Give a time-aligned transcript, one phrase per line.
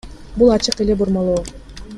[0.43, 1.41] Бул ачык эле бурмалоо.